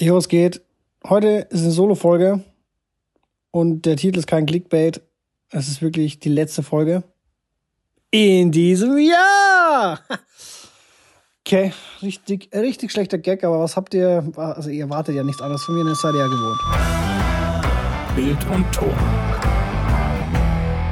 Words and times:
Jo, 0.00 0.16
es 0.16 0.28
geht. 0.28 0.62
Heute 1.06 1.46
ist 1.50 1.60
eine 1.60 1.72
Solo-Folge 1.72 2.42
und 3.50 3.84
der 3.84 3.96
Titel 3.96 4.18
ist 4.18 4.26
kein 4.26 4.46
Clickbait. 4.46 5.02
Es 5.50 5.68
ist 5.68 5.82
wirklich 5.82 6.18
die 6.18 6.30
letzte 6.30 6.62
Folge 6.62 7.02
in 8.10 8.50
diesem 8.50 8.96
Jahr. 8.98 10.00
Okay, 11.46 11.72
richtig, 12.00 12.50
richtig 12.54 12.92
schlechter 12.92 13.18
Gag, 13.18 13.42
aber 13.42 13.58
was 13.58 13.74
habt 13.74 13.92
ihr? 13.94 14.30
Also 14.36 14.70
ihr 14.70 14.84
erwartet 14.84 15.16
ja 15.16 15.24
nichts 15.24 15.40
anderes 15.42 15.64
von 15.64 15.74
mir, 15.74 15.84
das 15.84 16.00
seid 16.00 16.14
ihr 16.14 16.20
ja 16.20 16.26
gewohnt. 16.26 16.60
Bild 18.14 18.54
und 18.54 18.70
Ton. 18.72 18.94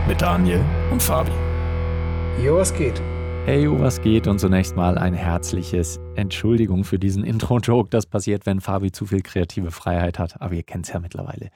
Mit 0.09 0.21
Daniel 0.21 0.65
und 0.91 1.01
Fabi. 1.01 1.31
Jo, 2.43 2.57
was 2.57 2.75
geht? 2.75 3.01
Hey, 3.45 3.69
was 3.71 4.01
geht? 4.01 4.27
Und 4.27 4.41
zunächst 4.41 4.75
mal 4.75 4.99
ein 4.99 5.15
herzliches 5.15 6.01
Entschuldigung 6.19 6.85
für 6.85 6.99
diesen 6.99 7.25
Intro-Joke. 7.33 7.91
Das 7.91 8.07
passiert, 8.07 8.47
wenn 8.47 8.61
Fabi 8.61 8.93
zu 8.93 9.07
viel 9.07 9.23
kreative 9.23 9.71
Freiheit 9.71 10.19
hat. 10.19 10.41
Aber 10.41 10.55
ihr 10.55 10.63
kennt 10.63 10.87
es 10.87 10.93
ja 10.93 11.01
mittlerweile. 11.01 11.51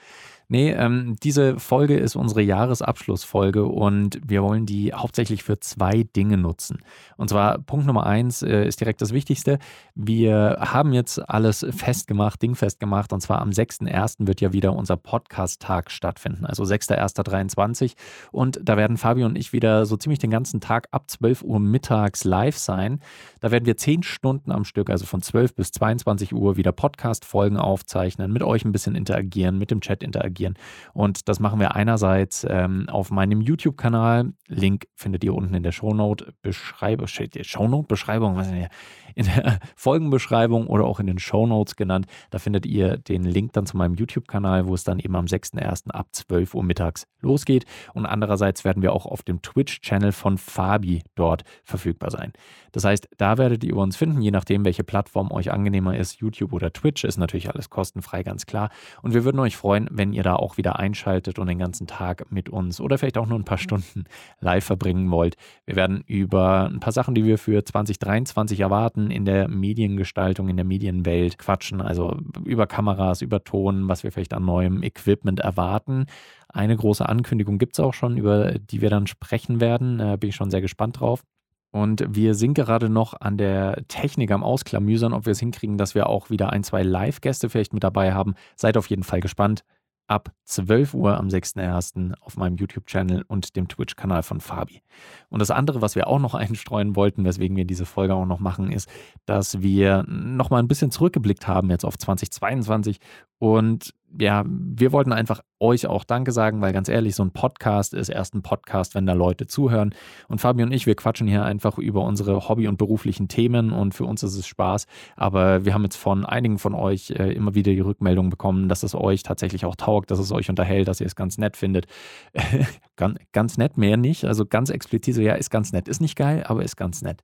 Nee, 0.52 0.73
ähm, 0.73 1.16
diese 1.23 1.59
Folge 1.59 1.96
ist 1.96 2.14
unsere 2.14 2.42
Jahresabschlussfolge 2.42 3.64
und 3.64 4.20
wir 4.22 4.42
wollen 4.42 4.66
die 4.66 4.92
hauptsächlich 4.92 5.45
für 5.45 5.60
zwei 5.60 6.02
Dinge 6.02 6.36
nutzen. 6.36 6.80
Und 7.16 7.30
zwar 7.30 7.59
Punkt 7.59 7.86
Nummer 7.86 8.05
eins 8.05 8.42
äh, 8.42 8.66
ist 8.66 8.78
direkt 8.78 9.00
das 9.00 9.14
Wichtigste. 9.14 9.59
Wir 9.95 10.59
haben 10.60 10.92
jetzt 10.92 11.27
alles 11.27 11.64
festgemacht, 11.70 12.42
dingfest 12.42 12.78
gemacht. 12.80 13.14
Und 13.14 13.22
zwar 13.22 13.41
am 13.41 13.48
6.1. 13.48 14.27
wird 14.27 14.42
ja 14.42 14.52
wieder 14.52 14.74
unser 14.77 14.98
Podcast-Tag 14.98 15.91
stattfinden, 15.91 16.44
also 16.44 16.64
6.1.23. 16.64 17.94
Und 18.30 18.60
da 18.62 18.77
werden 18.77 18.98
Fabio 18.98 19.24
und 19.24 19.36
ich 19.36 19.55
wieder 19.55 19.86
so 19.86 19.97
ziemlich 19.97 20.19
den 20.19 20.30
ganzen 20.30 20.60
Tag 20.60 20.86
ab 20.91 21.08
12 21.08 21.44
Uhr 21.44 21.60
mittags 21.60 22.24
live 22.24 22.58
sein. 22.58 23.00
Da 23.41 23.52
werden 23.52 23.64
wir 23.64 23.78
zehn 23.78 24.02
Stunden 24.02 24.52
am 24.52 24.65
Stück, 24.65 24.91
also 24.91 25.06
von 25.06 25.23
12 25.23 25.55
bis 25.55 25.73
22 25.73 26.34
Uhr, 26.34 26.56
wieder 26.56 26.73
Podcast-Folgen 26.73 27.56
aufzeichnen, 27.56 28.33
mit 28.33 28.42
euch 28.42 28.65
ein 28.65 28.73
bisschen 28.73 28.95
interagieren, 28.95 29.59
mit 29.59 29.70
dem 29.70 29.80
Chat 29.80 30.02
interagieren. 30.02 30.55
Und 30.92 31.28
das 31.28 31.41
machen 31.41 31.61
wir 31.61 31.75
einerseits 31.75 32.47
ähm, 32.48 32.89
auf 32.89 33.11
meinem 33.11 33.41
YouTube-Kanal. 33.41 34.33
Link 34.48 34.86
findet 34.94 35.25
ihr 35.25 35.34
unten 35.34 35.55
in 35.55 35.62
der 35.62 35.72
Shownote-Beschreibung. 35.72 37.06
Shownote-Beschreibung, 37.06 38.36
was 38.36 38.48
denn 38.48 38.56
hier? 38.56 38.69
In 39.14 39.27
der 39.27 39.58
Folgenbeschreibung 39.77 40.66
oder 40.66 40.84
auch 40.84 41.00
in 41.00 41.06
den 41.06 41.18
Show 41.18 41.46
Notes 41.46 41.77
genannt. 41.77 42.06
Da 42.30 42.38
findet 42.38 42.66
ihr 42.66 42.96
den 42.96 43.24
Link 43.24 43.52
dann 43.52 43.66
zu 43.66 43.77
meinem 43.77 43.94
YouTube-Kanal, 43.94 44.66
wo 44.66 44.74
es 44.74 44.84
dann 44.84 44.98
eben 44.98 45.16
am 45.16 45.27
6.1. 45.27 45.91
ab 45.91 46.08
12 46.12 46.54
Uhr 46.54 46.62
mittags 46.62 47.06
losgeht. 47.20 47.64
Und 47.94 48.06
andererseits 48.06 48.64
werden 48.64 48.82
wir 48.82 48.92
auch 48.92 49.06
auf 49.06 49.22
dem 49.22 49.42
Twitch-Channel 49.42 50.12
von 50.12 50.38
Fabi 50.38 51.02
dort 51.14 51.44
verfügbar 51.64 52.10
sein. 52.10 52.32
Das 52.72 52.84
heißt, 52.84 53.08
da 53.19 53.38
werdet 53.38 53.64
ihr 53.64 53.77
uns 53.77 53.96
finden, 53.96 54.22
je 54.22 54.30
nachdem, 54.30 54.64
welche 54.64 54.84
Plattform 54.84 55.30
euch 55.30 55.52
angenehmer 55.52 55.97
ist. 55.97 56.20
YouTube 56.20 56.52
oder 56.52 56.72
Twitch 56.72 57.04
ist 57.04 57.19
natürlich 57.19 57.50
alles 57.50 57.70
kostenfrei, 57.70 58.22
ganz 58.22 58.47
klar. 58.47 58.70
Und 59.02 59.14
wir 59.14 59.24
würden 59.24 59.38
euch 59.41 59.56
freuen, 59.56 59.88
wenn 59.91 60.12
ihr 60.12 60.22
da 60.22 60.36
auch 60.36 60.56
wieder 60.56 60.78
einschaltet 60.78 61.38
und 61.38 61.47
den 61.47 61.58
ganzen 61.58 61.86
Tag 61.86 62.30
mit 62.30 62.48
uns 62.48 62.80
oder 62.80 62.98
vielleicht 62.98 63.19
auch 63.19 63.26
nur 63.26 63.38
ein 63.38 63.44
paar 63.44 63.58
Stunden 63.58 64.04
live 64.41 64.64
verbringen 64.64 65.10
wollt. 65.10 65.36
Wir 65.66 65.76
werden 65.76 66.02
über 66.06 66.64
ein 66.66 66.80
paar 66.80 66.92
Sachen, 66.92 67.14
die 67.14 67.24
wir 67.24 67.38
für 67.38 67.64
2023 67.64 68.60
erwarten, 68.60 69.02
Experten 69.03 69.11
in 69.11 69.25
der 69.25 69.48
Mediengestaltung, 69.48 70.48
in 70.48 70.56
der 70.56 70.64
Medienwelt 70.64 71.39
quatschen, 71.39 71.81
also 71.81 72.17
über 72.45 72.67
Kameras, 72.67 73.22
über 73.22 73.42
Ton, 73.44 73.89
was 73.89 74.05
wir 74.05 74.12
vielleicht 74.12 74.34
an 74.34 74.44
neuem 74.44 74.83
Equipment 74.83 75.41
erwarten. 75.41 76.06
Eine 76.48 76.77
große 76.77 77.09
Ankündigung 77.09 77.59
gibt 77.59 77.75
es 77.75 77.81
auch 77.81 77.94
schon, 77.94 78.17
über 78.17 78.53
die 78.59 78.81
wir 78.81 78.91
dann 78.91 79.06
sprechen 79.06 79.61
werden. 79.61 79.98
Da 79.98 80.17
bin 80.17 80.31
ich 80.31 80.36
schon 80.36 80.50
sehr 80.50 80.61
gespannt 80.61 81.00
drauf. 81.00 81.22
Und 81.70 82.05
wir 82.06 82.34
sind 82.34 82.53
gerade 82.53 82.91
noch 82.91 83.19
an 83.19 83.39
der 83.39 83.84
Technik 83.89 84.31
am 84.31 84.44
Ausklamüsern, 84.44 85.14
ob 85.14 85.25
wir 85.25 85.31
es 85.31 85.41
hinkriegen, 85.41 85.78
dass 85.78 85.94
wir 85.94 86.06
auch 86.06 86.28
wieder 86.28 86.53
ein, 86.53 86.64
zwei 86.64 86.83
Live-Gäste 86.83 87.48
vielleicht 87.48 87.72
mit 87.72 87.83
dabei 87.83 88.12
haben. 88.12 88.34
Seid 88.56 88.77
auf 88.77 88.91
jeden 88.91 89.05
Fall 89.05 89.20
gespannt 89.20 89.64
ab 90.12 90.30
12 90.44 90.92
Uhr 90.92 91.16
am 91.16 91.28
6.1. 91.28 92.12
auf 92.20 92.36
meinem 92.36 92.56
YouTube-Channel 92.56 93.24
und 93.27 93.56
dem 93.56 93.66
Twitch-Kanal 93.66 94.22
von 94.22 94.41
Fabi. 94.41 94.82
Und 95.30 95.41
das 95.41 95.50
andere, 95.50 95.81
was 95.81 95.94
wir 95.94 96.06
auch 96.06 96.19
noch 96.19 96.34
einstreuen 96.42 96.94
wollten, 96.97 97.25
weswegen 97.25 97.56
wir 97.56 97.64
diese 97.64 97.87
Folge 97.87 98.14
auch 98.14 98.26
noch 98.26 98.38
machen, 98.38 98.70
ist, 98.70 98.91
dass 99.25 99.62
wir 99.62 100.04
nochmal 100.06 100.62
ein 100.62 100.69
bisschen 100.69 100.91
zurückgeblickt 100.91 101.48
haben 101.48 101.70
jetzt 101.70 101.87
auf 101.87 101.97
2022 101.97 102.98
und 103.38 103.94
ja, 104.19 104.45
wir 104.47 104.93
wollten 104.93 105.12
einfach 105.12 105.41
euch 105.59 105.87
auch 105.87 106.05
Danke 106.05 106.33
sagen, 106.33 106.61
weil 106.61 106.73
ganz 106.73 106.89
ehrlich, 106.89 107.15
so 107.15 107.23
ein 107.23 107.31
Podcast 107.31 107.95
ist 107.95 108.09
erst 108.09 108.34
ein 108.34 108.43
Podcast, 108.43 108.95
wenn 108.95 109.06
da 109.06 109.12
Leute 109.12 109.47
zuhören. 109.47 109.95
Und 110.28 110.41
Fabi 110.41 110.62
und 110.62 110.73
ich, 110.73 110.87
wir 110.87 110.97
quatschen 110.97 111.28
hier 111.28 111.45
einfach 111.45 111.78
über 111.78 112.05
unsere 112.05 112.49
Hobby- 112.49 112.69
und 112.69 112.78
beruflichen 112.78 113.28
Themen 113.28 113.73
und 113.73 113.95
für 113.95 114.05
uns 114.05 114.23
ist 114.23 114.37
es 114.37 114.47
Spaß. 114.47 114.87
Aber 115.17 115.65
wir 115.65 115.75
haben 115.75 115.84
jetzt 115.84 115.97
von 115.97 116.27
einigen 116.27 116.59
von 116.59 116.75
euch 116.75 117.11
äh, 117.11 117.33
immer 117.33 117.55
wieder 117.55 117.73
die 117.73 117.81
Rückmeldung 117.81 118.31
bekommen, 118.31 118.69
dass 118.69 118.83
es 118.83 118.95
euch 118.95 119.23
tatsächlich 119.23 119.65
auch 119.65 119.77
taugt, 119.77 120.11
dass 120.11 120.19
es 120.19 120.33
euch 120.33 120.50
unterhält, 120.50 120.89
dass 120.89 121.00
ihr 121.00 121.06
es 121.06 121.17
ganz 121.17 121.39
nett 121.39 121.56
findet. 121.56 121.87
ganz, 122.97 123.19
ganz 123.33 123.59
nett, 123.59 123.79
mehr 123.79 123.97
nicht. 123.97 124.25
Also 124.25 124.47
ganz 124.47 124.71
explizit 124.71 125.15
so, 125.15 125.23
ja, 125.23 125.34
ist 125.34 125.50
ganz 125.50 125.73
nett. 125.73 125.89
Ist 125.89 126.00
nicht 126.00 126.17
geil, 126.17 126.44
aber 126.47 126.62
ist 126.65 126.77
ganz 126.77 127.03
nett. 127.03 127.23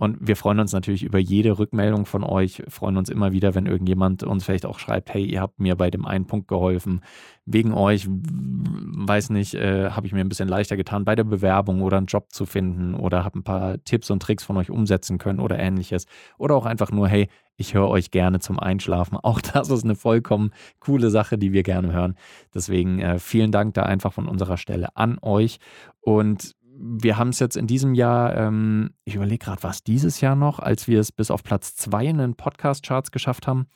Und 0.00 0.16
wir 0.18 0.34
freuen 0.34 0.60
uns 0.60 0.72
natürlich 0.72 1.02
über 1.02 1.18
jede 1.18 1.58
Rückmeldung 1.58 2.06
von 2.06 2.24
euch, 2.24 2.62
freuen 2.68 2.96
uns 2.96 3.10
immer 3.10 3.32
wieder, 3.32 3.54
wenn 3.54 3.66
irgendjemand 3.66 4.22
uns 4.22 4.44
vielleicht 4.44 4.64
auch 4.64 4.78
schreibt, 4.78 5.12
hey, 5.12 5.22
ihr 5.22 5.42
habt 5.42 5.60
mir 5.60 5.76
bei 5.76 5.90
dem 5.90 6.06
einen 6.06 6.26
Punkt 6.26 6.48
geholfen. 6.48 7.02
Wegen 7.44 7.74
euch, 7.74 8.08
weiß 8.08 9.28
nicht, 9.28 9.52
äh, 9.52 9.90
habe 9.90 10.06
ich 10.06 10.14
mir 10.14 10.20
ein 10.20 10.30
bisschen 10.30 10.48
leichter 10.48 10.78
getan 10.78 11.04
bei 11.04 11.16
der 11.16 11.24
Bewerbung 11.24 11.82
oder 11.82 11.98
einen 11.98 12.06
Job 12.06 12.32
zu 12.32 12.46
finden 12.46 12.94
oder 12.94 13.24
habe 13.24 13.40
ein 13.40 13.42
paar 13.42 13.84
Tipps 13.84 14.08
und 14.08 14.22
Tricks 14.22 14.42
von 14.42 14.56
euch 14.56 14.70
umsetzen 14.70 15.18
können 15.18 15.38
oder 15.38 15.58
ähnliches. 15.58 16.06
Oder 16.38 16.54
auch 16.54 16.64
einfach 16.64 16.90
nur, 16.90 17.06
hey, 17.06 17.28
ich 17.60 17.74
höre 17.74 17.88
euch 17.88 18.10
gerne 18.10 18.40
zum 18.40 18.58
Einschlafen. 18.58 19.18
Auch 19.22 19.42
das 19.42 19.68
ist 19.68 19.84
eine 19.84 19.96
vollkommen 19.96 20.50
coole 20.78 21.10
Sache, 21.10 21.36
die 21.36 21.52
wir 21.52 21.62
gerne 21.62 21.92
hören. 21.92 22.16
Deswegen 22.54 23.00
äh, 23.00 23.18
vielen 23.18 23.52
Dank 23.52 23.74
da 23.74 23.82
einfach 23.82 24.14
von 24.14 24.28
unserer 24.28 24.56
Stelle 24.56 24.96
an 24.96 25.18
euch. 25.20 25.58
Und 26.00 26.56
wir 26.82 27.18
haben 27.18 27.30
es 27.30 27.38
jetzt 27.38 27.56
in 27.56 27.66
diesem 27.66 27.94
Jahr, 27.94 28.34
ähm, 28.36 28.94
ich 29.04 29.14
überlege 29.14 29.44
gerade, 29.44 29.62
was 29.62 29.84
dieses 29.84 30.20
Jahr 30.20 30.34
noch, 30.34 30.58
als 30.58 30.88
wir 30.88 30.98
es 30.98 31.12
bis 31.12 31.30
auf 31.30 31.42
Platz 31.42 31.76
2 31.76 32.06
in 32.06 32.18
den 32.18 32.34
Podcast-Charts 32.34 33.10
geschafft 33.10 33.46
haben. 33.46 33.66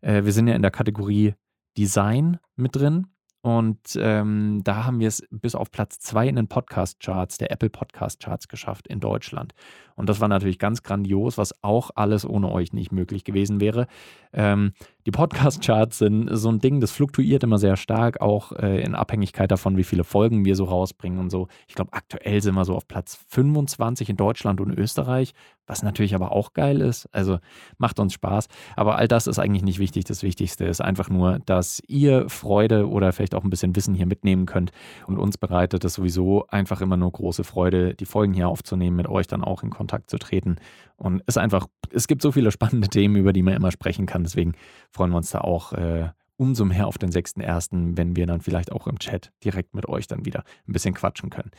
Äh, 0.00 0.24
wir 0.24 0.32
sind 0.32 0.48
ja 0.48 0.54
in 0.54 0.62
der 0.62 0.70
Kategorie 0.70 1.34
Design 1.78 2.38
mit 2.56 2.76
drin. 2.76 3.06
Und 3.42 3.98
ähm, 3.98 4.60
da 4.64 4.84
haben 4.84 5.00
wir 5.00 5.08
es 5.08 5.26
bis 5.30 5.54
auf 5.54 5.70
Platz 5.70 5.98
2 6.00 6.28
in 6.28 6.36
den 6.36 6.48
Podcast-Charts, 6.48 7.38
der 7.38 7.50
Apple 7.50 7.70
Podcast-Charts 7.70 8.48
geschafft 8.48 8.86
in 8.88 9.00
Deutschland. 9.00 9.54
Und 10.00 10.08
das 10.08 10.20
war 10.20 10.28
natürlich 10.28 10.58
ganz 10.58 10.82
grandios, 10.82 11.36
was 11.36 11.62
auch 11.62 11.90
alles 11.94 12.28
ohne 12.28 12.50
euch 12.50 12.72
nicht 12.72 12.90
möglich 12.90 13.22
gewesen 13.22 13.60
wäre. 13.60 13.86
Ähm, 14.32 14.72
die 15.06 15.10
Podcast-Charts 15.10 15.98
sind 15.98 16.28
so 16.32 16.50
ein 16.50 16.58
Ding, 16.58 16.80
das 16.80 16.90
fluktuiert 16.90 17.42
immer 17.42 17.58
sehr 17.58 17.76
stark, 17.76 18.20
auch 18.20 18.52
äh, 18.52 18.82
in 18.82 18.94
Abhängigkeit 18.94 19.50
davon, 19.50 19.76
wie 19.76 19.84
viele 19.84 20.04
Folgen 20.04 20.44
wir 20.44 20.56
so 20.56 20.64
rausbringen 20.64 21.18
und 21.18 21.30
so. 21.30 21.48
Ich 21.68 21.74
glaube, 21.74 21.92
aktuell 21.92 22.40
sind 22.42 22.54
wir 22.54 22.64
so 22.64 22.74
auf 22.74 22.86
Platz 22.86 23.18
25 23.28 24.10
in 24.10 24.16
Deutschland 24.16 24.60
und 24.60 24.70
Österreich, 24.78 25.32
was 25.66 25.82
natürlich 25.82 26.14
aber 26.14 26.32
auch 26.32 26.52
geil 26.52 26.80
ist. 26.80 27.08
Also 27.12 27.38
macht 27.78 27.98
uns 27.98 28.12
Spaß. 28.12 28.48
Aber 28.76 28.96
all 28.96 29.08
das 29.08 29.26
ist 29.26 29.38
eigentlich 29.38 29.64
nicht 29.64 29.78
wichtig. 29.78 30.04
Das 30.04 30.22
Wichtigste 30.22 30.64
ist 30.64 30.80
einfach 30.80 31.08
nur, 31.08 31.38
dass 31.46 31.82
ihr 31.86 32.28
Freude 32.28 32.88
oder 32.88 33.12
vielleicht 33.12 33.34
auch 33.34 33.44
ein 33.44 33.50
bisschen 33.50 33.74
Wissen 33.76 33.94
hier 33.94 34.06
mitnehmen 34.06 34.46
könnt. 34.46 34.70
Und 35.06 35.18
uns 35.18 35.38
bereitet 35.38 35.84
es 35.84 35.94
sowieso 35.94 36.46
einfach 36.48 36.80
immer 36.80 36.96
nur 36.96 37.10
große 37.10 37.44
Freude, 37.44 37.94
die 37.94 38.06
Folgen 38.06 38.34
hier 38.34 38.48
aufzunehmen, 38.48 38.96
mit 38.96 39.08
euch 39.08 39.26
dann 39.26 39.42
auch 39.42 39.62
in 39.62 39.70
Kontakt 39.70 39.89
zu 40.06 40.18
treten. 40.18 40.56
Und 40.96 41.22
es 41.26 41.36
einfach, 41.36 41.66
es 41.92 42.06
gibt 42.06 42.22
so 42.22 42.32
viele 42.32 42.50
spannende 42.50 42.88
Themen, 42.88 43.16
über 43.16 43.32
die 43.32 43.42
man 43.42 43.54
immer 43.54 43.70
sprechen 43.70 44.06
kann. 44.06 44.22
Deswegen 44.22 44.54
freuen 44.90 45.10
wir 45.10 45.16
uns 45.16 45.30
da 45.30 45.40
auch 45.40 45.72
äh, 45.72 46.10
umso 46.36 46.64
mehr 46.64 46.86
auf 46.86 46.98
den 46.98 47.10
6.1., 47.10 47.96
wenn 47.96 48.16
wir 48.16 48.26
dann 48.26 48.40
vielleicht 48.40 48.72
auch 48.72 48.86
im 48.86 48.98
Chat 48.98 49.32
direkt 49.44 49.74
mit 49.74 49.88
euch 49.88 50.06
dann 50.06 50.24
wieder 50.24 50.44
ein 50.66 50.72
bisschen 50.72 50.94
quatschen 50.94 51.30
können. 51.30 51.50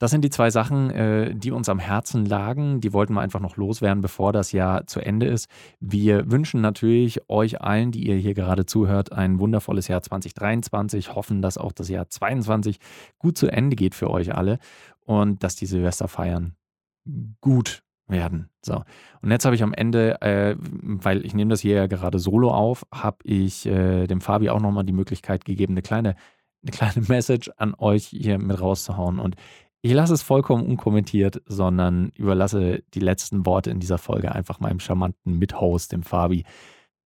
Das 0.00 0.10
sind 0.10 0.24
die 0.24 0.30
zwei 0.30 0.48
Sachen, 0.48 0.90
äh, 0.90 1.34
die 1.34 1.50
uns 1.50 1.68
am 1.68 1.78
Herzen 1.78 2.24
lagen. 2.24 2.80
Die 2.80 2.94
wollten 2.94 3.12
wir 3.12 3.20
einfach 3.20 3.40
noch 3.40 3.58
loswerden, 3.58 4.00
bevor 4.00 4.32
das 4.32 4.50
Jahr 4.50 4.86
zu 4.86 5.00
Ende 5.00 5.26
ist. 5.26 5.46
Wir 5.78 6.30
wünschen 6.30 6.62
natürlich 6.62 7.28
euch 7.28 7.60
allen, 7.60 7.92
die 7.92 8.08
ihr 8.08 8.16
hier 8.16 8.32
gerade 8.32 8.64
zuhört, 8.64 9.12
ein 9.12 9.38
wundervolles 9.38 9.88
Jahr 9.88 10.00
2023. 10.00 11.14
Hoffen, 11.14 11.42
dass 11.42 11.58
auch 11.58 11.72
das 11.72 11.90
Jahr 11.90 12.08
2022 12.08 12.78
gut 13.18 13.36
zu 13.36 13.48
Ende 13.48 13.76
geht 13.76 13.94
für 13.94 14.08
euch 14.08 14.34
alle 14.34 14.58
und 15.04 15.44
dass 15.44 15.54
die 15.54 15.66
Silvesterfeiern 15.66 16.54
gut 17.40 17.82
werden. 18.10 18.50
So. 18.64 18.82
Und 19.22 19.30
jetzt 19.30 19.44
habe 19.44 19.54
ich 19.54 19.62
am 19.62 19.72
Ende, 19.72 20.20
äh, 20.20 20.56
weil 20.58 21.24
ich 21.24 21.34
nehme 21.34 21.50
das 21.50 21.60
hier 21.60 21.76
ja 21.76 21.86
gerade 21.86 22.18
solo 22.18 22.50
auf, 22.50 22.86
habe 22.92 23.18
ich 23.24 23.66
äh, 23.66 24.06
dem 24.06 24.20
Fabi 24.20 24.50
auch 24.50 24.60
nochmal 24.60 24.84
die 24.84 24.92
Möglichkeit 24.92 25.44
gegeben, 25.44 25.74
eine 25.74 25.82
kleine, 25.82 26.16
eine 26.62 26.72
kleine 26.72 27.02
Message 27.08 27.50
an 27.56 27.74
euch 27.78 28.06
hier 28.06 28.38
mit 28.38 28.60
rauszuhauen. 28.60 29.18
Und 29.18 29.36
ich 29.82 29.92
lasse 29.92 30.14
es 30.14 30.22
vollkommen 30.22 30.66
unkommentiert, 30.66 31.40
sondern 31.46 32.10
überlasse 32.16 32.82
die 32.92 33.00
letzten 33.00 33.46
Worte 33.46 33.70
in 33.70 33.80
dieser 33.80 33.98
Folge 33.98 34.32
einfach 34.32 34.60
meinem 34.60 34.80
charmanten 34.80 35.38
Mithost, 35.38 35.92
dem 35.92 36.02
Fabi. 36.02 36.44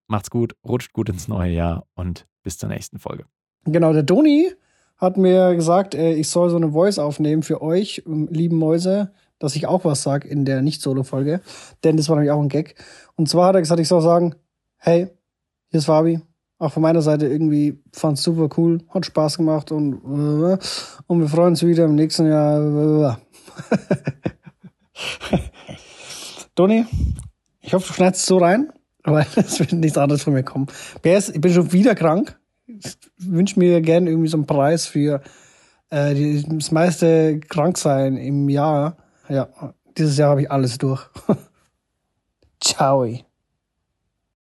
Macht's 0.09 0.31
gut, 0.31 0.57
rutscht 0.67 0.93
gut 0.93 1.09
ins 1.09 1.29
neue 1.29 1.53
Jahr 1.53 1.87
und 1.95 2.27
bis 2.43 2.59
zur 2.59 2.69
nächsten 2.69 2.99
Folge. 2.99 3.25
Genau, 3.65 3.93
der 3.93 4.03
Doni 4.03 4.51
hat 4.97 5.17
mir 5.17 5.55
gesagt, 5.55 5.95
äh, 5.95 6.15
ich 6.15 6.29
soll 6.29 6.51
so 6.51 6.57
eine 6.57 6.73
Voice 6.73 6.99
aufnehmen 6.99 7.43
für 7.43 7.63
euch, 7.63 8.03
lieben 8.07 8.59
Mäuse 8.59 9.13
dass 9.39 9.57
ich 9.57 9.67
auch 9.67 9.85
was 9.85 10.03
sage 10.03 10.29
in 10.29 10.45
der 10.45 10.63
Nicht-Solo-Folge. 10.63 11.41
Denn 11.83 11.97
das 11.97 12.09
war 12.09 12.17
nämlich 12.17 12.33
auch 12.33 12.41
ein 12.41 12.49
Gag. 12.49 12.77
Und 13.17 13.29
zwar 13.29 13.49
hat 13.49 13.57
er 13.57 13.61
gesagt, 13.61 13.81
ich 13.81 13.89
soll 13.89 14.01
sagen, 14.01 14.35
hey, 14.77 15.09
Hier 15.71 15.79
ist 15.79 15.87
Fabi. 15.87 16.21
Auch 16.59 16.73
von 16.73 16.83
meiner 16.83 17.03
Seite 17.03 17.27
irgendwie 17.27 17.83
fand's 17.93 18.23
super 18.23 18.49
cool, 18.57 18.79
hat 18.89 19.05
Spaß 19.05 19.39
gemacht 19.39 19.73
und, 19.73 19.95
und 19.95 21.21
wir 21.21 21.29
freuen 21.29 21.49
uns 21.49 21.65
wieder 21.65 21.85
im 21.85 21.97
nächsten 21.97 22.27
Jahr. 22.27 23.19
Toni, 26.55 26.87
ich 27.61 27.75
hoffe, 27.75 27.89
du 27.89 27.95
schneidest 27.95 28.27
so 28.27 28.39
rein, 28.39 28.73
weil 29.03 29.27
es 29.37 29.59
wird 29.59 29.73
nichts 29.73 29.99
anderes 29.99 30.23
von 30.23 30.33
mir 30.33 30.45
kommen. 30.45 30.67
PS, 31.03 31.31
ich 31.31 31.41
bin 31.41 31.53
schon 31.53 31.73
wieder 31.73 31.97
krank. 31.97 32.39
Ich 32.67 32.97
wünsche 33.19 33.59
mir 33.59 33.81
gerne 33.81 34.09
irgendwie 34.09 34.29
so 34.29 34.37
einen 34.37 34.47
Preis 34.47 34.87
für 34.87 35.21
äh, 35.91 36.43
das 36.45 36.71
meiste 36.71 37.41
Kranksein 37.41 38.17
im 38.17 38.49
Jahr. 38.49 38.97
Ja, 39.29 39.75
dieses 39.97 40.17
Jahr 40.19 40.31
habe 40.31 40.43
ich 40.43 40.51
alles 40.51 40.79
durch. 40.79 41.09
Ciao. 42.61 43.07